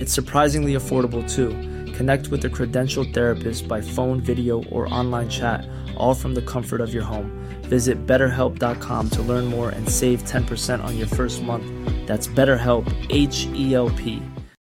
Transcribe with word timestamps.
It's 0.00 0.14
surprisingly 0.14 0.74
affordable 0.74 1.22
too. 1.30 1.50
Connect 1.92 2.28
with 2.28 2.44
a 2.46 2.48
credentialed 2.48 3.12
therapist 3.12 3.68
by 3.68 3.82
phone, 3.82 4.20
video, 4.20 4.64
or 4.64 4.92
online 4.92 5.28
chat, 5.28 5.68
all 5.96 6.14
from 6.14 6.34
the 6.34 6.42
comfort 6.42 6.80
of 6.80 6.94
your 6.94 7.04
home. 7.04 7.30
Visit 7.64 8.06
betterhelp.com 8.06 9.10
to 9.10 9.22
learn 9.22 9.44
more 9.44 9.68
and 9.68 9.86
save 9.88 10.22
10% 10.24 10.82
on 10.82 10.96
your 10.96 11.06
first 11.06 11.42
month. 11.42 11.66
That's 12.06 12.26
BetterHelp, 12.26 12.86
H 13.10 13.46
E 13.54 13.74
L 13.74 13.90
P. 13.90 14.22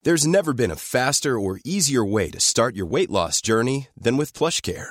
There's 0.02 0.26
never 0.26 0.52
been 0.52 0.70
a 0.70 0.76
faster 0.76 1.38
or 1.38 1.58
easier 1.64 2.04
way 2.04 2.28
to 2.28 2.38
start 2.38 2.76
your 2.76 2.84
weight 2.84 3.10
loss 3.10 3.40
journey 3.40 3.88
than 3.96 4.18
with 4.18 4.34
PlushCare. 4.34 4.90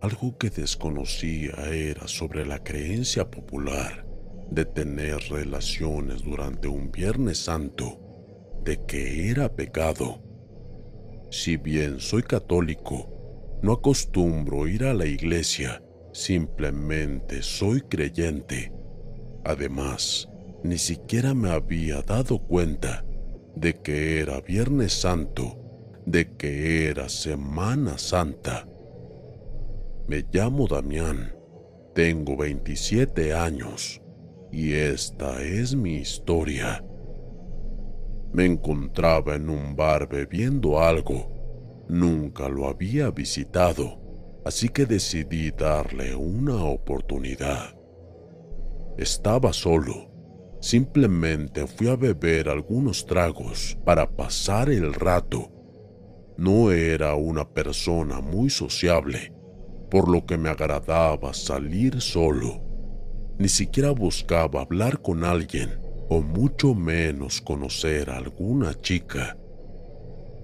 Algo 0.00 0.38
que 0.38 0.48
desconocía 0.48 1.52
era 1.70 2.08
sobre 2.08 2.46
la 2.46 2.58
creencia 2.64 3.30
popular 3.30 4.06
de 4.50 4.64
tener 4.64 5.18
relaciones 5.28 6.22
durante 6.22 6.68
un 6.68 6.90
Viernes 6.90 7.36
Santo, 7.38 8.00
de 8.64 8.84
que 8.86 9.28
era 9.28 9.54
pecado. 9.54 10.22
Si 11.30 11.58
bien 11.58 12.00
soy 12.00 12.22
católico, 12.22 13.60
no 13.62 13.72
acostumbro 13.72 14.66
ir 14.66 14.84
a 14.84 14.94
la 14.94 15.04
iglesia, 15.04 15.82
simplemente 16.12 17.42
soy 17.42 17.82
creyente. 17.82 18.72
Además, 19.44 20.30
ni 20.64 20.78
siquiera 20.78 21.34
me 21.34 21.50
había 21.50 22.00
dado 22.00 22.38
cuenta 22.38 23.04
de 23.54 23.74
que 23.74 24.20
era 24.20 24.40
Viernes 24.40 24.94
Santo, 24.94 25.58
de 26.06 26.36
que 26.36 26.88
era 26.88 27.10
Semana 27.10 27.98
Santa. 27.98 28.66
Me 30.10 30.26
llamo 30.32 30.66
Damián, 30.66 31.36
tengo 31.94 32.36
27 32.36 33.32
años 33.32 34.02
y 34.50 34.72
esta 34.72 35.40
es 35.40 35.76
mi 35.76 35.98
historia. 35.98 36.84
Me 38.32 38.44
encontraba 38.44 39.36
en 39.36 39.48
un 39.48 39.76
bar 39.76 40.08
bebiendo 40.08 40.80
algo. 40.80 41.84
Nunca 41.88 42.48
lo 42.48 42.66
había 42.66 43.12
visitado, 43.12 44.00
así 44.44 44.68
que 44.68 44.84
decidí 44.84 45.52
darle 45.52 46.16
una 46.16 46.56
oportunidad. 46.64 47.78
Estaba 48.98 49.52
solo. 49.52 50.10
Simplemente 50.60 51.68
fui 51.68 51.86
a 51.86 51.94
beber 51.94 52.48
algunos 52.48 53.06
tragos 53.06 53.78
para 53.84 54.10
pasar 54.10 54.70
el 54.70 54.92
rato. 54.92 55.52
No 56.36 56.72
era 56.72 57.14
una 57.14 57.48
persona 57.48 58.20
muy 58.20 58.50
sociable, 58.50 59.34
por 59.90 60.08
lo 60.08 60.24
que 60.24 60.38
me 60.38 60.48
agradaba 60.48 61.34
salir 61.34 62.00
solo. 62.00 62.62
Ni 63.38 63.48
siquiera 63.48 63.90
buscaba 63.90 64.62
hablar 64.62 65.02
con 65.02 65.24
alguien 65.24 65.80
o 66.08 66.20
mucho 66.20 66.74
menos 66.74 67.40
conocer 67.40 68.10
a 68.10 68.16
alguna 68.16 68.74
chica. 68.80 69.36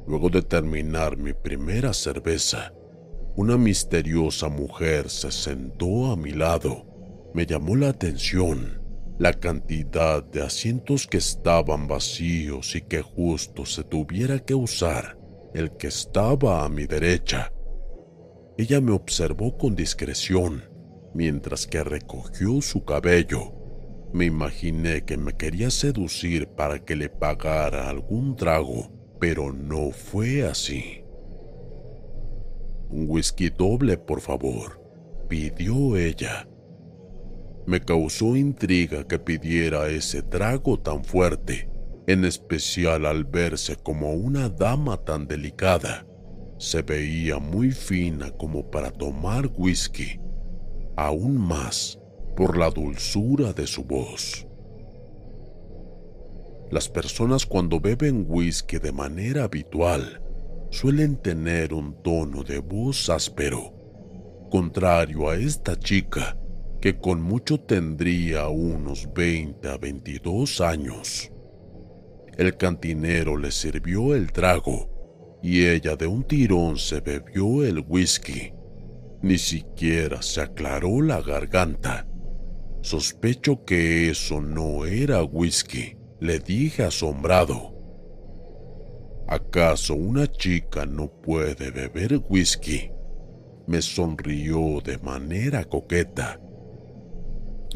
Luego 0.07 0.29
de 0.29 0.43
terminar 0.43 1.17
mi 1.17 1.33
primera 1.33 1.93
cerveza, 1.93 2.73
una 3.37 3.57
misteriosa 3.57 4.49
mujer 4.49 5.11
se 5.11 5.31
sentó 5.31 6.07
a 6.07 6.17
mi 6.17 6.31
lado. 6.33 6.87
Me 7.35 7.45
llamó 7.45 7.77
la 7.77 7.89
atención 7.89 8.81
la 9.19 9.33
cantidad 9.33 10.23
de 10.23 10.43
asientos 10.43 11.07
que 11.07 11.17
estaban 11.17 11.89
vacíos 11.89 12.77
y 12.77 12.83
que 12.83 13.01
justo 13.03 13.65
se 13.65 13.83
tuviera 13.83 14.39
que 14.39 14.55
usar 14.55 15.19
el 15.55 15.77
que 15.77 15.87
estaba 15.87 16.65
a 16.65 16.69
mi 16.69 16.87
derecha. 16.87 17.51
Ella 18.59 18.81
me 18.81 18.93
observó 18.93 19.59
con 19.59 19.77
discreción 19.77 20.65
mientras 21.17 21.67
que 21.67 21.83
recogió 21.83 22.61
su 22.61 22.85
cabello. 22.85 23.53
Me 24.13 24.27
imaginé 24.27 25.05
que 25.05 25.17
me 25.17 25.33
quería 25.33 25.71
seducir 25.71 26.49
para 26.49 26.85
que 26.85 26.95
le 26.95 27.09
pagara 27.09 27.89
algún 27.89 28.37
trago, 28.37 28.91
pero 29.19 29.53
no 29.53 29.91
fue 29.91 30.47
así. 30.47 31.03
Un 32.89 33.07
whisky 33.09 33.51
doble, 33.51 33.99
por 33.99 34.21
favor, 34.21 34.81
pidió 35.29 35.97
ella. 35.97 36.49
Me 37.67 37.81
causó 37.81 38.37
intriga 38.37 39.05
que 39.09 39.19
pidiera 39.19 39.89
ese 39.89 40.23
trago 40.23 40.79
tan 40.79 41.05
fuerte, 41.05 41.69
en 42.07 42.25
especial 42.25 43.07
al 43.07 43.25
verse 43.25 43.77
como 43.77 44.13
una 44.13 44.49
dama 44.49 44.99
tan 44.99 45.27
delicada. 45.27 46.07
Se 46.59 46.81
veía 46.83 47.39
muy 47.39 47.71
fina 47.71 48.31
como 48.31 48.71
para 48.71 48.91
tomar 48.91 49.51
whisky, 49.57 50.19
aún 50.97 51.37
más 51.37 51.99
por 52.35 52.57
la 52.57 52.71
dulzura 52.71 53.53
de 53.53 53.67
su 53.67 53.85
voz. 53.85 54.47
Las 56.71 56.89
personas 56.89 57.45
cuando 57.45 57.79
beben 57.79 58.25
whisky 58.27 58.79
de 58.79 58.91
manera 58.91 59.45
habitual 59.45 60.23
suelen 60.71 61.17
tener 61.17 61.75
un 61.75 62.03
tono 62.03 62.43
de 62.43 62.59
voz 62.59 63.11
áspero, 63.11 63.75
contrario 64.51 65.29
a 65.29 65.37
esta 65.37 65.79
chica 65.79 66.39
que 66.81 66.99
con 66.99 67.21
mucho 67.21 67.61
tendría 67.61 68.49
unos 68.49 69.13
20 69.13 69.69
a 69.69 69.77
22 69.77 70.61
años. 70.61 71.31
El 72.37 72.57
cantinero 72.57 73.37
le 73.37 73.51
sirvió 73.51 74.15
el 74.15 74.33
trago 74.33 74.96
y 75.47 75.65
ella 75.67 75.95
de 75.95 76.09
un 76.09 76.25
tirón 76.25 76.77
se 76.77 77.01
bebió 77.01 77.65
el 77.65 77.85
whisky. 77.87 78.53
Ni 79.23 79.39
siquiera 79.39 80.21
se 80.21 80.41
aclaró 80.41 81.01
la 81.01 81.21
garganta. 81.21 82.09
Sospecho 82.83 83.65
que 83.65 84.11
eso 84.11 84.41
no 84.41 84.85
era 84.87 85.23
whisky, 85.23 85.97
le 86.19 86.41
dije 86.41 86.83
asombrado. 86.83 87.73
¿Acaso 89.29 89.95
una 89.95 90.27
chica 90.27 90.85
no 90.85 91.07
puede 91.09 91.71
beber 91.71 92.21
whisky? 92.29 92.91
Me 93.69 93.81
sonrió 93.83 94.81
de 94.85 94.99
manera 94.99 95.65
coqueta 95.65 96.41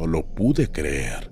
no 0.01 0.07
lo 0.07 0.25
pude 0.25 0.69
creer. 0.69 1.31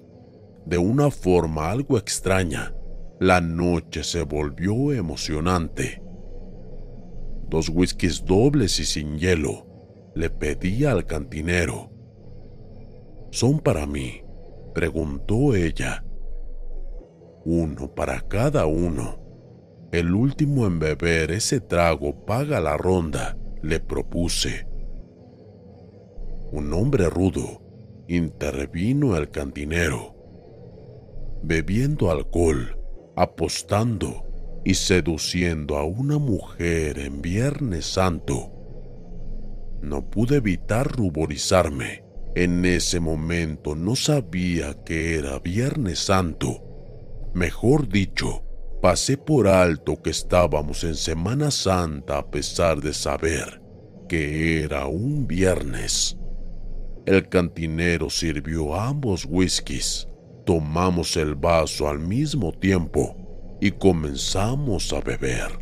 De 0.67 0.79
una 0.79 1.11
forma 1.11 1.71
algo 1.71 1.97
extraña, 1.99 2.75
la 3.19 3.41
noche 3.41 4.05
se 4.05 4.23
volvió 4.23 4.93
emocionante. 4.93 6.03
Dos 7.49 7.71
whiskies 7.71 8.25
dobles 8.25 8.79
y 8.79 8.85
sin 8.85 9.19
hielo, 9.19 9.67
le 10.15 10.29
pedí 10.29 10.85
al 10.85 11.07
cantinero. 11.07 11.91
¿Son 13.31 13.61
para 13.61 13.87
mí? 13.87 14.23
preguntó 14.75 15.55
ella. 15.55 16.05
Uno 17.45 17.95
para 17.95 18.21
cada 18.21 18.67
uno. 18.67 19.19
El 19.93 20.15
último 20.15 20.67
en 20.67 20.79
beber 20.79 21.31
ese 21.31 21.61
trago 21.61 22.27
paga 22.27 22.61
la 22.61 22.77
ronda, 22.77 23.39
le 23.63 23.81
propuse. 23.81 24.67
Un 26.53 26.73
hombre 26.75 27.09
rudo 27.09 27.63
intervino 28.09 29.17
el 29.17 29.31
cantinero. 29.31 30.15
Bebiendo 31.43 32.11
alcohol, 32.11 32.79
apostando 33.17 34.28
y 34.69 34.75
seduciendo 34.75 35.79
a 35.79 35.85
una 35.85 36.19
mujer 36.19 36.99
en 36.99 37.23
Viernes 37.23 37.87
Santo. 37.87 38.53
No 39.81 40.11
pude 40.11 40.37
evitar 40.37 40.95
ruborizarme. 40.95 42.05
En 42.35 42.67
ese 42.67 43.01
momento 43.01 43.75
no 43.75 43.97
sabía 43.97 44.75
que 44.85 45.17
era 45.17 45.39
Viernes 45.39 46.01
Santo. 46.01 47.31
Mejor 47.33 47.89
dicho, 47.89 48.45
pasé 48.83 49.17
por 49.17 49.49
alto 49.49 50.03
que 50.03 50.11
estábamos 50.11 50.85
en 50.85 50.97
Semana 50.97 51.51
Santa 51.51 52.19
a 52.19 52.31
pesar 52.31 52.83
de 52.83 52.93
saber 52.93 53.63
que 54.07 54.63
era 54.65 54.85
un 54.85 55.27
viernes. 55.27 56.19
El 57.07 57.27
cantinero 57.31 58.11
sirvió 58.11 58.79
ambos 58.79 59.25
whiskies. 59.27 60.07
Tomamos 60.45 61.17
el 61.17 61.37
vaso 61.37 61.89
al 61.89 62.01
mismo 62.01 62.53
tiempo 62.53 63.17
y 63.61 63.73
comenzamos 63.73 64.93
a 64.93 65.01
beber. 65.01 65.59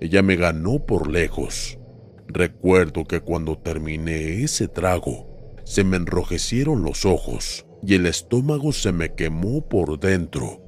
Ella 0.00 0.22
me 0.22 0.36
ganó 0.36 0.84
por 0.84 1.10
lejos. 1.10 1.78
Recuerdo 2.26 3.04
que 3.04 3.20
cuando 3.20 3.58
terminé 3.58 4.42
ese 4.42 4.68
trago, 4.68 5.56
se 5.64 5.84
me 5.84 5.96
enrojecieron 5.96 6.82
los 6.82 7.04
ojos 7.04 7.66
y 7.82 7.94
el 7.94 8.06
estómago 8.06 8.72
se 8.72 8.92
me 8.92 9.14
quemó 9.14 9.66
por 9.68 9.98
dentro. 9.98 10.62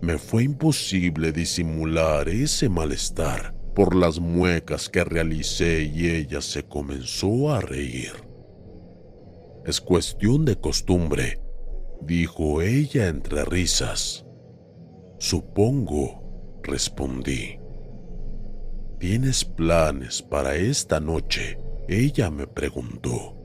Me 0.00 0.18
fue 0.18 0.44
imposible 0.44 1.32
disimular 1.32 2.28
ese 2.28 2.68
malestar 2.68 3.54
por 3.74 3.94
las 3.94 4.18
muecas 4.18 4.88
que 4.88 5.04
realicé 5.04 5.82
y 5.82 6.08
ella 6.08 6.40
se 6.40 6.62
comenzó 6.64 7.52
a 7.52 7.60
reír. 7.60 8.12
Es 9.66 9.80
cuestión 9.80 10.44
de 10.44 10.56
costumbre, 10.56 11.40
dijo 12.02 12.62
ella 12.62 13.08
entre 13.08 13.44
risas. 13.44 14.24
Supongo, 15.20 16.60
respondí. 16.62 17.58
¿Tienes 18.98 19.44
planes 19.44 20.22
para 20.22 20.56
esta 20.56 20.98
noche? 20.98 21.58
Ella 21.88 22.30
me 22.30 22.46
preguntó. 22.46 23.36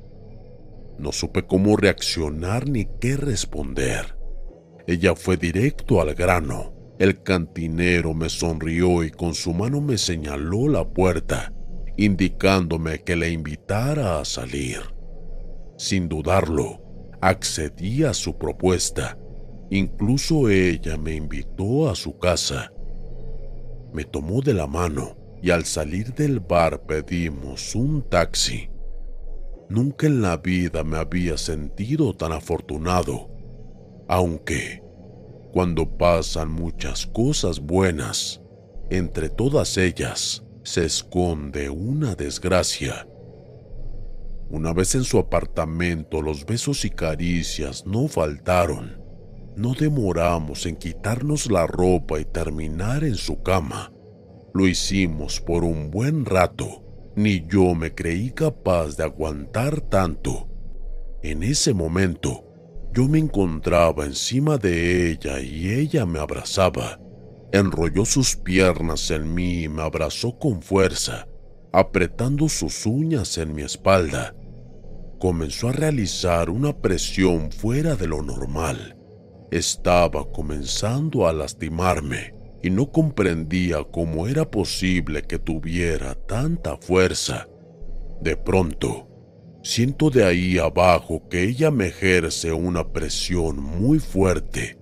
No 0.97 1.11
supe 1.11 1.45
cómo 1.45 1.75
reaccionar 1.75 2.69
ni 2.69 2.85
qué 3.01 3.17
responder. 3.17 4.17
Ella 4.87 5.15
fue 5.17 5.35
directo 5.35 5.99
al 5.99 6.15
grano. 6.15 6.73
El 6.97 7.21
cantinero 7.23 8.13
me 8.13 8.29
sonrió 8.29 9.03
y 9.03 9.11
con 9.11 9.33
su 9.33 9.53
mano 9.53 9.81
me 9.81 9.97
señaló 9.97 10.69
la 10.69 10.87
puerta, 10.87 11.51
indicándome 11.97 13.03
que 13.03 13.17
le 13.17 13.31
invitara 13.31 14.21
a 14.21 14.23
salir. 14.23 14.79
Sin 15.77 16.07
dudarlo, 16.07 16.81
accedí 17.19 18.05
a 18.05 18.13
su 18.13 18.37
propuesta. 18.37 19.17
Incluso 19.75 20.47
ella 20.47 20.95
me 20.95 21.15
invitó 21.15 21.89
a 21.89 21.95
su 21.95 22.17
casa. 22.17 22.71
Me 23.91 24.05
tomó 24.05 24.41
de 24.41 24.53
la 24.53 24.67
mano 24.67 25.17
y 25.41 25.49
al 25.49 25.65
salir 25.65 26.13
del 26.13 26.39
bar 26.39 26.83
pedimos 26.83 27.75
un 27.75 28.01
taxi. 28.07 28.69
Nunca 29.67 30.07
en 30.07 30.21
la 30.21 30.37
vida 30.37 30.85
me 30.85 30.95
había 30.95 31.37
sentido 31.37 32.15
tan 32.15 32.31
afortunado, 32.31 33.29
aunque 34.07 34.81
cuando 35.51 35.97
pasan 35.97 36.51
muchas 36.51 37.05
cosas 37.05 37.59
buenas, 37.59 38.41
entre 38.89 39.27
todas 39.27 39.75
ellas 39.77 40.45
se 40.63 40.85
esconde 40.85 41.69
una 41.69 42.15
desgracia. 42.15 43.09
Una 44.49 44.71
vez 44.71 44.95
en 44.95 45.03
su 45.03 45.17
apartamento 45.17 46.21
los 46.21 46.45
besos 46.45 46.85
y 46.85 46.91
caricias 46.91 47.85
no 47.85 48.07
faltaron. 48.07 49.03
No 49.55 49.73
demoramos 49.73 50.65
en 50.65 50.75
quitarnos 50.75 51.49
la 51.49 51.67
ropa 51.67 52.19
y 52.19 52.25
terminar 52.25 53.03
en 53.03 53.15
su 53.15 53.41
cama. 53.41 53.91
Lo 54.53 54.67
hicimos 54.67 55.41
por 55.41 55.63
un 55.63 55.91
buen 55.91 56.25
rato 56.25 56.85
ni 57.15 57.45
yo 57.47 57.73
me 57.75 57.95
creí 57.95 58.31
capaz 58.31 58.97
de 58.97 59.03
aguantar 59.03 59.81
tanto. 59.81 60.49
En 61.23 61.43
ese 61.43 61.73
momento, 61.73 62.43
yo 62.93 63.07
me 63.07 63.19
encontraba 63.19 64.05
encima 64.05 64.57
de 64.57 65.11
ella 65.11 65.39
y 65.39 65.71
ella 65.71 66.05
me 66.05 66.19
abrazaba. 66.19 66.99
Enrolló 67.51 68.05
sus 68.05 68.35
piernas 68.35 69.11
en 69.11 69.33
mí 69.33 69.63
y 69.63 69.69
me 69.69 69.81
abrazó 69.81 70.37
con 70.37 70.61
fuerza, 70.61 71.27
apretando 71.71 72.49
sus 72.49 72.85
uñas 72.85 73.37
en 73.37 73.55
mi 73.55 73.61
espalda. 73.61 74.35
Comenzó 75.19 75.69
a 75.69 75.71
realizar 75.71 76.49
una 76.49 76.77
presión 76.77 77.51
fuera 77.51 77.95
de 77.95 78.07
lo 78.07 78.21
normal. 78.21 78.94
Estaba 79.55 80.29
comenzando 80.33 81.29
a 81.29 81.31
lastimarme 81.31 82.33
y 82.61 82.69
no 82.69 82.91
comprendía 82.91 83.85
cómo 83.89 84.27
era 84.27 84.51
posible 84.51 85.21
que 85.21 85.39
tuviera 85.39 86.13
tanta 86.13 86.75
fuerza. 86.75 87.47
De 88.19 88.35
pronto, 88.35 89.07
siento 89.63 90.09
de 90.09 90.25
ahí 90.25 90.57
abajo 90.57 91.29
que 91.29 91.43
ella 91.43 91.71
me 91.71 91.87
ejerce 91.87 92.51
una 92.51 92.91
presión 92.91 93.63
muy 93.63 93.99
fuerte. 93.99 94.77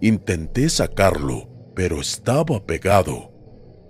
Intenté 0.00 0.68
sacarlo, 0.68 1.48
pero 1.76 2.00
estaba 2.00 2.66
pegado. 2.66 3.30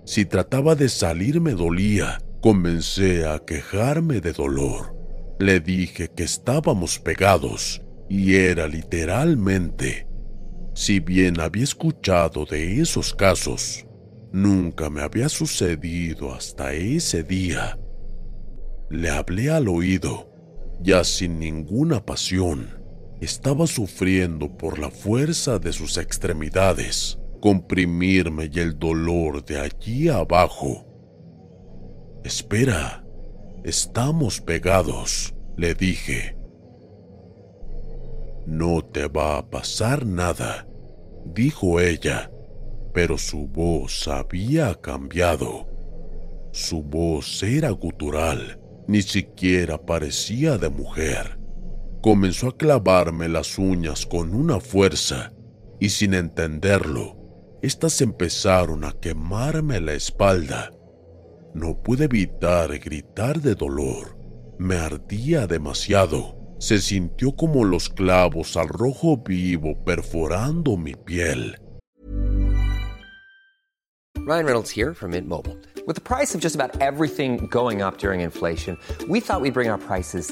Si 0.05 0.25
trataba 0.25 0.75
de 0.75 0.89
salir 0.89 1.41
me 1.41 1.53
dolía. 1.53 2.19
Comencé 2.39 3.25
a 3.25 3.39
quejarme 3.39 4.21
de 4.21 4.33
dolor. 4.33 4.95
Le 5.39 5.59
dije 5.59 6.07
que 6.15 6.21
estábamos 6.21 6.99
pegados 6.99 7.81
y 8.07 8.35
era 8.35 8.67
literalmente 8.67 10.08
si 10.79 11.01
bien 11.01 11.41
había 11.41 11.65
escuchado 11.65 12.45
de 12.45 12.79
esos 12.79 13.13
casos, 13.13 13.85
nunca 14.31 14.89
me 14.89 15.01
había 15.01 15.27
sucedido 15.27 16.33
hasta 16.33 16.71
ese 16.71 17.21
día. 17.21 17.77
Le 18.89 19.09
hablé 19.09 19.51
al 19.51 19.67
oído, 19.67 20.31
ya 20.79 21.03
sin 21.03 21.37
ninguna 21.37 22.05
pasión. 22.05 22.81
Estaba 23.19 23.67
sufriendo 23.67 24.55
por 24.55 24.79
la 24.79 24.89
fuerza 24.89 25.59
de 25.59 25.73
sus 25.73 25.97
extremidades, 25.97 27.19
comprimirme 27.41 28.49
y 28.49 28.61
el 28.61 28.79
dolor 28.79 29.43
de 29.43 29.59
allí 29.59 30.07
abajo. 30.07 30.87
Espera, 32.23 33.05
estamos 33.65 34.39
pegados, 34.39 35.35
le 35.57 35.73
dije. 35.73 36.37
No 38.47 38.81
te 38.81 39.09
va 39.09 39.39
a 39.39 39.49
pasar 39.49 40.05
nada 40.05 40.67
dijo 41.25 41.79
ella, 41.79 42.31
pero 42.93 43.17
su 43.17 43.47
voz 43.47 44.07
había 44.07 44.75
cambiado. 44.75 45.67
Su 46.51 46.81
voz 46.81 47.43
era 47.43 47.69
gutural, 47.69 48.59
ni 48.87 49.01
siquiera 49.01 49.77
parecía 49.77 50.57
de 50.57 50.69
mujer. 50.69 51.39
Comenzó 52.01 52.47
a 52.49 52.57
clavarme 52.57 53.27
las 53.27 53.57
uñas 53.57 54.05
con 54.05 54.33
una 54.33 54.59
fuerza 54.59 55.33
y 55.79 55.89
sin 55.89 56.13
entenderlo, 56.13 57.17
éstas 57.61 58.01
empezaron 58.01 58.83
a 58.83 58.93
quemarme 58.93 59.79
la 59.79 59.93
espalda. 59.93 60.71
No 61.53 61.81
pude 61.81 62.05
evitar 62.05 62.77
gritar 62.79 63.41
de 63.41 63.55
dolor. 63.55 64.17
Me 64.57 64.75
ardía 64.75 65.47
demasiado 65.47 66.38
se 66.59 66.79
sintió 66.79 67.35
como 67.35 67.63
los 67.63 67.89
clavos 67.89 68.55
al 68.55 68.69
rojo 68.69 69.17
vivo 69.17 69.75
perforando 69.83 70.77
mi 70.77 70.93
piel. 70.93 71.57
Ryan 74.17 74.45
Reynolds 74.45 74.69
here 74.69 74.93
from 74.93 75.11
Mint 75.11 75.27
Mobile. 75.27 75.57
With 75.87 75.95
the 75.95 76.01
price 76.01 76.35
of 76.35 76.41
just 76.41 76.53
about 76.53 76.79
everything 76.81 77.47
going 77.47 77.81
up 77.81 77.97
during 77.97 78.21
inflation, 78.21 78.77
we 79.07 79.19
thought 79.21 79.41
we'd 79.41 79.55
bring 79.55 79.69
our 79.69 79.79
prices 79.79 80.31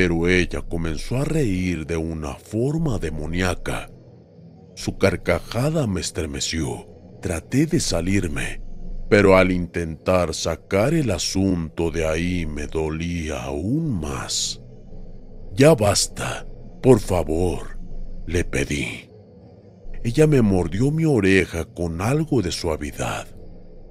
Pero 0.00 0.28
ella 0.28 0.62
comenzó 0.62 1.16
a 1.16 1.24
reír 1.24 1.84
de 1.84 1.96
una 1.96 2.36
forma 2.36 3.00
demoníaca. 3.00 3.90
Su 4.76 4.96
carcajada 4.96 5.88
me 5.88 6.00
estremeció. 6.00 6.86
Traté 7.20 7.66
de 7.66 7.80
salirme, 7.80 8.62
pero 9.10 9.36
al 9.36 9.50
intentar 9.50 10.34
sacar 10.34 10.94
el 10.94 11.10
asunto 11.10 11.90
de 11.90 12.06
ahí 12.06 12.46
me 12.46 12.68
dolía 12.68 13.42
aún 13.42 13.90
más. 14.00 14.62
Ya 15.56 15.74
basta, 15.74 16.46
por 16.80 17.00
favor, 17.00 17.80
le 18.24 18.44
pedí. 18.44 19.10
Ella 20.04 20.28
me 20.28 20.42
mordió 20.42 20.92
mi 20.92 21.06
oreja 21.06 21.64
con 21.64 22.02
algo 22.02 22.40
de 22.40 22.52
suavidad. 22.52 23.26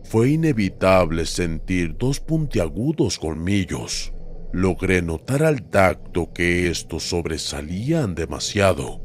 Fue 0.05 0.29
inevitable 0.29 1.25
sentir 1.25 1.97
dos 1.97 2.21
puntiagudos 2.21 3.19
colmillos. 3.19 4.13
Logré 4.51 5.01
notar 5.01 5.43
al 5.43 5.63
tacto 5.69 6.31
que 6.33 6.69
estos 6.69 7.03
sobresalían 7.03 8.15
demasiado, 8.15 9.01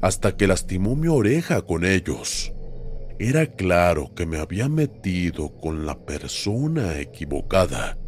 hasta 0.00 0.36
que 0.36 0.46
lastimó 0.46 0.94
mi 0.94 1.08
oreja 1.08 1.62
con 1.62 1.84
ellos. 1.84 2.52
Era 3.18 3.46
claro 3.46 4.14
que 4.14 4.26
me 4.26 4.38
había 4.38 4.68
metido 4.68 5.56
con 5.56 5.86
la 5.86 5.98
persona 6.04 7.00
equivocada. 7.00 7.98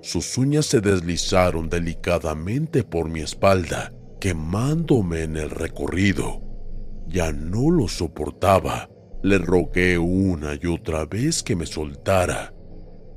Sus 0.00 0.38
uñas 0.38 0.66
se 0.66 0.80
deslizaron 0.80 1.68
delicadamente 1.68 2.84
por 2.84 3.08
mi 3.08 3.20
espalda, 3.20 3.92
quemándome 4.20 5.22
en 5.24 5.36
el 5.36 5.50
recorrido. 5.50 6.40
Ya 7.08 7.32
no 7.32 7.70
lo 7.70 7.88
soportaba. 7.88 8.88
Le 9.22 9.38
rogué 9.38 9.98
una 9.98 10.54
y 10.60 10.66
otra 10.66 11.04
vez 11.04 11.42
que 11.42 11.56
me 11.56 11.66
soltara. 11.66 12.54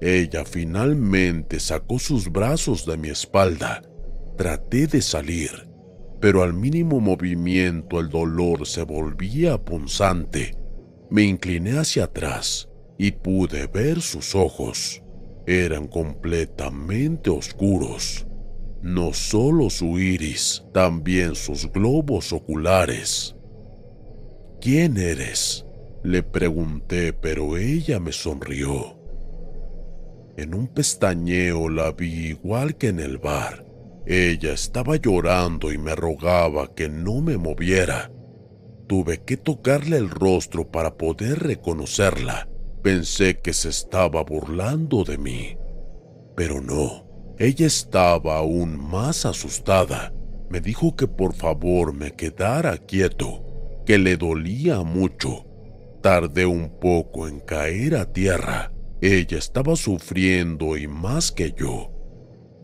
Ella 0.02 0.44
finalmente 0.46 1.60
sacó 1.60 2.00
sus 2.00 2.32
brazos 2.32 2.86
de 2.86 2.98
mi 2.98 3.10
espalda. 3.10 3.82
Traté 4.38 4.88
de 4.88 5.02
salir, 5.02 5.70
pero 6.20 6.44
al 6.44 6.54
mínimo 6.54 7.00
movimiento 7.00 8.00
el 8.00 8.10
dolor 8.10 8.66
se 8.66 8.84
volvía 8.84 9.64
punzante 9.64 10.62
me 11.12 11.24
incliné 11.24 11.78
hacia 11.78 12.06
atrás 12.06 12.70
y 12.98 13.12
pude 13.12 13.68
ver 13.68 14.02
sus 14.02 14.34
ojos. 14.34 15.04
Eran 15.46 15.88
completamente 15.88 17.30
oscuros. 17.30 18.26
No 18.82 19.12
solo 19.12 19.70
su 19.70 20.00
iris, 20.00 20.64
también 20.74 21.36
sus 21.36 21.70
globos 21.70 22.32
oculares. 22.32 23.36
¿Quién 24.62 24.96
eres? 24.96 25.66
Le 26.02 26.24
pregunté, 26.24 27.12
pero 27.12 27.58
ella 27.58 28.00
me 28.00 28.14
sonrió. 28.14 29.01
En 30.38 30.54
un 30.54 30.68
pestañeo 30.68 31.70
la 31.70 31.92
vi 31.92 32.28
igual 32.28 32.78
que 32.78 32.88
en 32.88 33.00
el 33.00 33.18
bar. 33.18 33.66
Ella 34.06 34.54
estaba 34.54 34.96
llorando 34.96 35.72
y 35.72 35.78
me 35.78 35.96
rogaba 35.96 36.74
que 36.74 36.90
no 36.90 37.22
me 37.22 37.38
moviera 37.38 38.12
tuve 38.92 39.24
que 39.24 39.38
tocarle 39.38 39.96
el 39.96 40.10
rostro 40.10 40.70
para 40.70 40.98
poder 40.98 41.40
reconocerla. 41.40 42.50
Pensé 42.84 43.40
que 43.40 43.54
se 43.54 43.70
estaba 43.70 44.22
burlando 44.22 45.06
de 45.06 45.18
mí. 45.18 45.58
Pero 46.36 46.60
no, 46.60 47.08
ella 47.40 47.68
estaba 47.68 48.36
aún 48.36 48.78
más 48.78 49.26
asustada. 49.26 50.14
Me 50.50 50.60
dijo 50.60 50.98
que 50.98 51.08
por 51.08 51.34
favor 51.34 51.94
me 51.94 52.12
quedara 52.12 52.78
quieto, 52.80 53.82
que 53.86 53.98
le 53.98 54.18
dolía 54.18 54.82
mucho. 54.82 55.46
Tardé 56.02 56.46
un 56.46 56.78
poco 56.82 57.30
en 57.30 57.40
caer 57.40 57.96
a 57.96 58.12
tierra. 58.12 58.74
Ella 59.02 59.38
estaba 59.38 59.76
sufriendo 59.76 60.78
y 60.78 60.88
más 60.88 61.32
que 61.32 61.54
yo. 61.54 61.92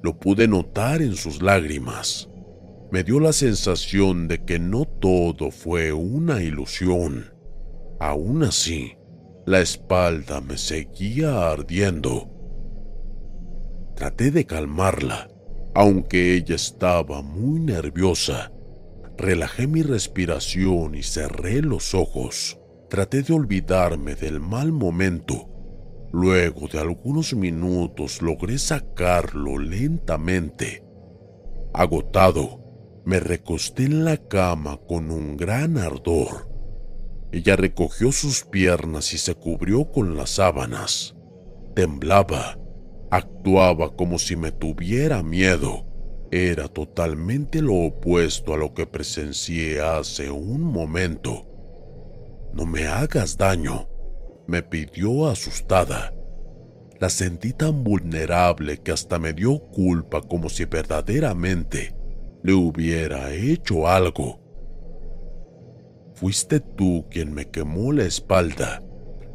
Lo 0.04 0.20
pude 0.20 0.48
notar 0.48 1.02
en 1.02 1.16
sus 1.16 1.42
lágrimas 1.42 2.30
me 2.90 3.04
dio 3.04 3.20
la 3.20 3.34
sensación 3.34 4.28
de 4.28 4.46
que 4.46 4.60
no 4.60 4.86
todo 4.86 5.52
fue 5.52 5.92
una 5.92 6.42
ilusión. 6.42 7.34
Aún 8.00 8.44
así, 8.44 8.94
la 9.46 9.60
espalda 9.60 10.40
me 10.40 10.58
seguía 10.58 11.50
ardiendo. 11.50 12.30
Traté 13.96 14.32
de 14.32 14.46
calmarla, 14.46 15.30
aunque 15.76 16.36
ella 16.36 16.56
estaba 16.56 17.22
muy 17.22 17.60
nerviosa. 17.60 18.54
Relajé 19.18 19.68
mi 19.68 19.82
respiración 19.82 20.96
y 20.96 21.04
cerré 21.04 21.62
los 21.62 21.94
ojos. 21.94 22.58
Traté 22.90 23.22
de 23.22 23.34
olvidarme 23.34 24.16
del 24.16 24.40
mal 24.40 24.72
momento. 24.72 25.50
Luego 26.12 26.68
de 26.68 26.80
algunos 26.80 27.34
minutos 27.34 28.22
logré 28.22 28.58
sacarlo 28.58 29.58
lentamente. 29.58 30.84
Agotado, 31.74 33.02
me 33.06 33.20
recosté 33.20 33.86
en 33.86 34.06
la 34.06 34.18
cama 34.18 34.80
con 34.88 35.12
un 35.12 35.38
gran 35.38 35.78
ardor. 35.78 36.50
Ella 37.32 37.56
recogió 37.56 38.12
sus 38.12 38.46
piernas 38.46 39.14
y 39.14 39.18
se 39.18 39.36
cubrió 39.36 39.92
con 39.92 40.16
las 40.16 40.32
sábanas. 40.32 41.16
Temblaba, 41.76 42.58
actuaba 43.12 43.96
como 43.96 44.18
si 44.18 44.36
me 44.36 44.52
tuviera 44.52 45.24
miedo. 45.24 45.86
Era 46.32 46.68
totalmente 46.68 47.62
lo 47.62 47.76
opuesto 47.76 48.54
a 48.54 48.58
lo 48.58 48.74
que 48.74 48.86
presencié 48.86 49.82
hace 49.82 50.32
un 50.32 50.62
momento. 50.62 51.46
No 52.54 52.66
me 52.66 52.88
hagas 52.88 53.38
daño, 53.38 53.88
me 54.48 54.64
pidió 54.64 55.28
asustada. 55.28 56.14
La 57.00 57.10
sentí 57.10 57.54
tan 57.54 57.84
vulnerable 57.84 58.80
que 58.80 58.92
hasta 58.92 59.20
me 59.20 59.34
dio 59.34 59.60
culpa 59.60 60.22
como 60.22 60.50
si 60.50 60.66
verdaderamente 60.66 61.94
le 62.42 62.54
hubiera 62.54 63.32
hecho 63.34 63.88
algo. 63.88 64.40
Fuiste 66.16 66.60
tú 66.60 67.06
quien 67.12 67.34
me 67.34 67.50
quemó 67.50 67.92
la 67.92 68.06
espalda, 68.06 68.84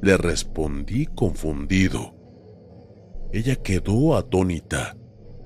le 0.00 0.16
respondí 0.16 1.06
confundido. 1.06 2.16
Ella 3.32 3.54
quedó 3.56 4.16
atónita, 4.16 4.96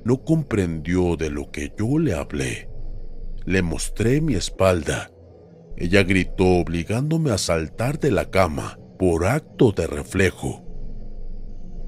no 0.05 0.25
comprendió 0.25 1.17
de 1.17 1.29
lo 1.29 1.51
que 1.51 1.75
yo 1.79 1.99
le 1.99 2.15
hablé. 2.15 2.71
Le 3.45 3.61
mostré 3.63 4.21
mi 4.21 4.35
espalda. 4.35 5.11
Ella 5.77 6.03
gritó 6.05 6.47
obligándome 6.61 7.31
a 7.31 7.39
saltar 7.39 8.01
de 8.01 8.11
la 8.11 8.31
cama 8.31 8.79
por 8.99 9.27
acto 9.27 9.73
de 9.73 9.87
reflejo. 9.87 10.65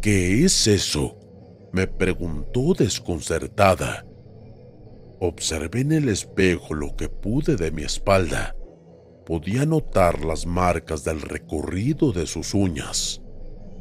¿Qué 0.01 0.45
es 0.45 0.67
eso? 0.67 1.19
me 1.73 1.87
preguntó 1.87 2.73
desconcertada. 2.73 4.07
Observé 5.21 5.81
en 5.81 5.93
el 5.93 6.09
espejo 6.09 6.75
lo 6.75 6.97
que 6.97 7.09
pude 7.09 7.57
de 7.57 7.71
mi 7.71 7.83
espalda. 7.83 8.57
Podía 9.27 9.67
notar 9.67 10.25
las 10.25 10.47
marcas 10.47 11.05
del 11.05 11.21
recorrido 11.21 12.13
de 12.13 12.27
sus 12.27 12.55
uñas. 12.55 13.21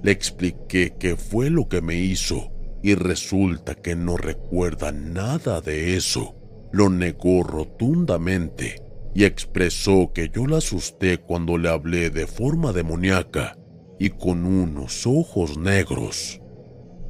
Le 0.04 0.12
expliqué 0.12 0.96
qué 1.00 1.16
fue 1.16 1.50
lo 1.50 1.70
que 1.70 1.82
me 1.82 1.96
hizo 1.96 2.52
y 2.84 2.96
resulta 2.96 3.76
que 3.76 3.96
no 3.96 4.18
recuerda 4.18 4.92
nada 4.92 5.62
de 5.62 5.96
eso. 5.96 6.36
Lo 6.72 6.90
negó 6.90 7.44
rotundamente 7.44 8.87
y 9.18 9.26
expresó 9.26 10.14
que 10.14 10.30
yo 10.30 10.46
la 10.46 10.58
asusté 10.58 11.18
cuando 11.18 11.58
le 11.58 11.70
hablé 11.70 12.12
de 12.12 12.28
forma 12.28 12.72
demoníaca 12.72 13.58
y 14.00 14.12
con 14.12 14.46
unos 14.46 15.08
ojos 15.08 15.58
negros. 15.58 16.40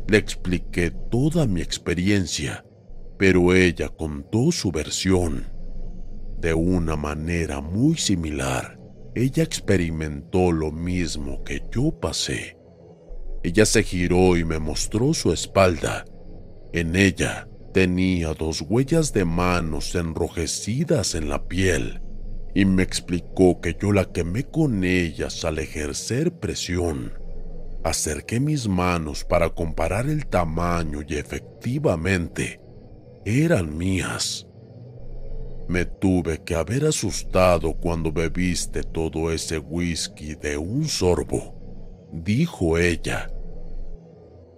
Le 0.07 0.17
expliqué 0.17 0.89
toda 0.89 1.45
mi 1.45 1.61
experiencia 1.61 2.63
pero 3.17 3.53
ella 3.53 3.89
contó 3.89 4.51
su 4.51 4.71
versión. 4.71 5.47
De 6.39 6.53
una 6.53 6.95
manera 6.95 7.61
muy 7.61 7.95
similar, 7.97 8.79
ella 9.15 9.43
experimentó 9.43 10.51
lo 10.51 10.71
mismo 10.71 11.43
que 11.43 11.63
yo 11.71 11.99
pasé. 11.99 12.57
Ella 13.43 13.65
se 13.65 13.81
giró 13.81 14.37
y 14.37 14.45
me 14.45 14.59
mostró 14.59 15.13
su 15.13 15.33
espalda. 15.33 16.05
En 16.73 16.95
ella 16.95 17.47
tenía 17.77 18.33
dos 18.33 18.63
huellas 18.67 19.13
de 19.13 19.23
manos 19.23 19.93
enrojecidas 19.93 21.13
en 21.13 21.29
la 21.29 21.47
piel 21.47 22.01
y 22.55 22.65
me 22.65 22.81
explicó 22.81 23.61
que 23.61 23.77
yo 23.79 23.91
la 23.91 24.05
quemé 24.05 24.45
con 24.45 24.83
ellas 24.83 25.45
al 25.45 25.59
ejercer 25.59 26.39
presión. 26.39 27.13
Acerqué 27.83 28.39
mis 28.39 28.67
manos 28.67 29.23
para 29.23 29.51
comparar 29.51 30.09
el 30.09 30.25
tamaño 30.25 31.01
y 31.07 31.17
efectivamente 31.17 32.59
eran 33.25 33.77
mías. 33.77 34.47
Me 35.67 35.85
tuve 35.85 36.43
que 36.43 36.55
haber 36.55 36.83
asustado 36.83 37.75
cuando 37.75 38.11
bebiste 38.11 38.81
todo 38.81 39.31
ese 39.31 39.59
whisky 39.59 40.33
de 40.33 40.57
un 40.57 40.85
sorbo, 40.85 42.09
dijo 42.11 42.79
ella. 42.79 43.31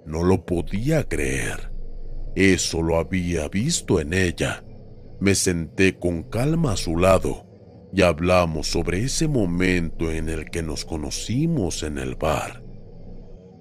No 0.06 0.24
lo 0.24 0.46
podía 0.46 1.04
creer. 1.04 1.79
Eso 2.36 2.82
lo 2.82 2.98
había 2.98 3.48
visto 3.48 4.00
en 4.00 4.14
ella. 4.14 4.64
Me 5.20 5.36
senté 5.36 5.98
con 5.98 6.24
calma 6.24 6.74
a 6.74 6.78
su 6.78 6.98
lado 6.98 7.46
y 7.92 8.04
hablamos 8.04 8.68
sobre 8.68 9.04
ese 9.04 9.28
momento 9.28 10.12
en 10.12 10.30
el 10.30 10.50
que 10.50 10.62
nos 10.62 10.86
conocimos 10.86 11.84
en 11.84 11.98
el 11.98 12.16
bar. 12.16 12.64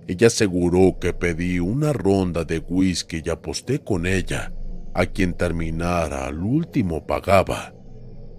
Ella 0.07 0.29
aseguró 0.29 0.99
que 0.99 1.13
pedí 1.13 1.59
una 1.59 1.93
ronda 1.93 2.45
de 2.45 2.61
whisky 2.61 3.23
y 3.25 3.31
aposté 3.31 3.81
con 3.81 4.07
ella. 4.07 4.55
A 4.95 5.07
quien 5.07 5.35
terminara 5.35 6.27
al 6.27 6.43
último 6.43 7.07
pagaba. 7.07 7.75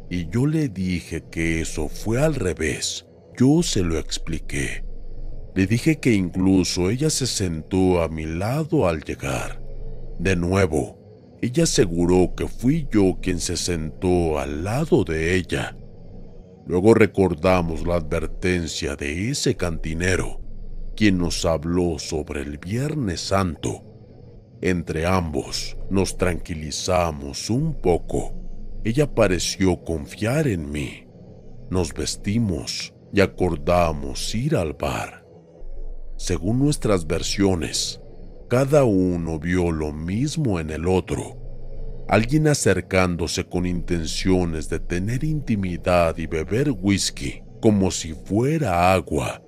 Y 0.10 0.28
yo 0.30 0.48
le 0.48 0.68
dije 0.68 1.24
que 1.30 1.62
eso 1.62 1.88
fue 1.88 2.22
al 2.22 2.36
revés. 2.36 3.06
Yo 3.38 3.62
se 3.62 3.84
lo 3.84 3.98
expliqué. 3.98 4.84
Le 5.56 5.68
dije 5.68 6.00
que 6.00 6.14
incluso 6.14 6.90
ella 6.90 7.10
se 7.10 7.28
sentó 7.28 8.02
a 8.02 8.10
mi 8.10 8.26
lado 8.26 8.88
al 8.88 9.04
llegar. 9.04 9.59
De 10.20 10.36
nuevo, 10.36 11.38
ella 11.42 11.64
aseguró 11.64 12.36
que 12.36 12.48
fui 12.48 12.88
yo 12.92 13.18
quien 13.22 13.40
se 13.40 13.58
sentó 13.58 14.38
al 14.38 14.64
lado 14.64 15.04
de 15.04 15.36
ella. 15.36 15.76
Luego 16.68 16.94
recordamos 16.94 17.88
la 17.88 17.96
advertencia 17.96 18.96
de 18.96 19.32
ese 19.32 19.56
cantinero 19.56 20.40
quien 21.00 21.18
nos 21.18 21.46
habló 21.46 21.98
sobre 21.98 22.42
el 22.42 22.58
Viernes 22.58 23.22
Santo. 23.22 23.86
Entre 24.60 25.06
ambos 25.06 25.78
nos 25.90 26.18
tranquilizamos 26.18 27.50
un 27.50 27.74
poco. 27.74 28.34
Ella 28.84 29.16
pareció 29.16 29.82
confiar 29.86 30.46
en 30.50 30.70
mí. 30.70 31.08
Nos 31.70 31.94
vestimos 31.94 32.94
y 33.14 33.22
acordamos 33.22 34.36
ir 34.36 34.58
al 34.58 34.74
bar. 34.74 35.26
Según 36.18 36.60
nuestras 36.60 37.08
versiones, 37.08 38.02
cada 38.50 38.84
uno 38.84 39.40
vio 39.40 39.72
lo 39.72 39.94
mismo 39.94 40.60
en 40.60 40.70
el 40.70 40.88
otro. 40.88 41.38
Alguien 42.08 42.48
acercándose 42.48 43.46
con 43.46 43.66
intenciones 43.66 44.68
de 44.68 44.80
tener 44.80 45.24
intimidad 45.24 46.18
y 46.18 46.28
beber 46.28 46.72
whisky 46.72 47.44
como 47.62 47.92
si 47.92 48.14
fuera 48.14 48.94
agua 48.94 49.44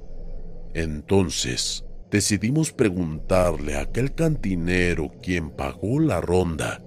entonces, 0.73 1.83
decidimos 2.09 2.71
preguntarle 2.71 3.75
a 3.75 3.81
aquel 3.81 4.13
cantinero 4.13 5.11
quien 5.21 5.49
pagó 5.51 5.99
la 5.99 6.21
ronda, 6.21 6.81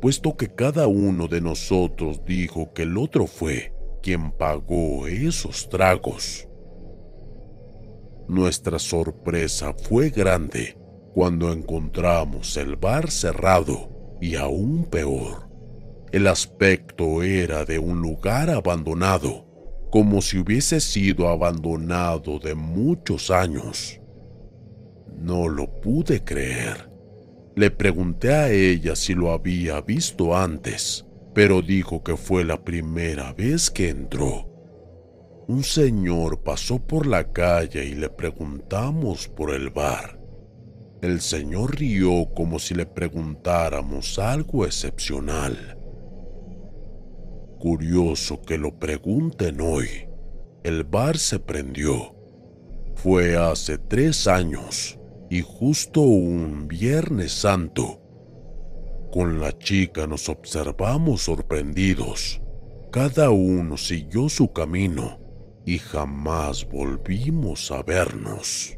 puesto 0.00 0.36
que 0.36 0.54
cada 0.54 0.86
uno 0.86 1.26
de 1.26 1.40
nosotros 1.40 2.24
dijo 2.24 2.72
que 2.72 2.82
el 2.82 2.96
otro 2.96 3.26
fue 3.26 3.72
quien 4.02 4.30
pagó 4.30 5.08
esos 5.08 5.68
tragos. 5.68 6.48
Nuestra 8.28 8.78
sorpresa 8.78 9.74
fue 9.74 10.10
grande 10.10 10.76
cuando 11.14 11.52
encontramos 11.52 12.56
el 12.56 12.76
bar 12.76 13.10
cerrado 13.10 14.16
y 14.20 14.36
aún 14.36 14.84
peor. 14.84 15.48
El 16.12 16.26
aspecto 16.26 17.22
era 17.22 17.64
de 17.64 17.78
un 17.78 18.00
lugar 18.00 18.50
abandonado 18.50 19.48
como 19.90 20.20
si 20.20 20.38
hubiese 20.38 20.80
sido 20.80 21.28
abandonado 21.28 22.38
de 22.38 22.54
muchos 22.54 23.30
años. 23.30 24.00
No 25.16 25.48
lo 25.48 25.80
pude 25.80 26.22
creer. 26.22 26.90
Le 27.56 27.70
pregunté 27.70 28.32
a 28.32 28.50
ella 28.50 28.94
si 28.94 29.14
lo 29.14 29.32
había 29.32 29.80
visto 29.80 30.36
antes, 30.36 31.06
pero 31.34 31.62
dijo 31.62 32.02
que 32.04 32.16
fue 32.16 32.44
la 32.44 32.62
primera 32.62 33.32
vez 33.32 33.70
que 33.70 33.88
entró. 33.88 34.48
Un 35.48 35.64
señor 35.64 36.42
pasó 36.42 36.78
por 36.78 37.06
la 37.06 37.32
calle 37.32 37.84
y 37.86 37.94
le 37.94 38.10
preguntamos 38.10 39.26
por 39.28 39.54
el 39.54 39.70
bar. 39.70 40.17
El 41.00 41.20
señor 41.20 41.78
rió 41.78 42.26
como 42.34 42.58
si 42.58 42.74
le 42.74 42.84
preguntáramos 42.84 44.18
algo 44.18 44.64
excepcional. 44.64 45.78
Curioso 47.60 48.42
que 48.42 48.58
lo 48.58 48.78
pregunten 48.80 49.60
hoy. 49.60 50.08
El 50.64 50.82
bar 50.82 51.16
se 51.18 51.38
prendió. 51.38 52.16
Fue 52.96 53.36
hace 53.36 53.78
tres 53.78 54.26
años 54.26 54.98
y 55.30 55.42
justo 55.42 56.00
un 56.00 56.66
Viernes 56.66 57.30
Santo. 57.30 58.00
Con 59.12 59.40
la 59.40 59.56
chica 59.56 60.08
nos 60.08 60.28
observamos 60.28 61.22
sorprendidos. 61.22 62.42
Cada 62.90 63.30
uno 63.30 63.76
siguió 63.76 64.28
su 64.28 64.52
camino 64.52 65.20
y 65.64 65.78
jamás 65.78 66.68
volvimos 66.68 67.70
a 67.70 67.82
vernos. 67.82 68.77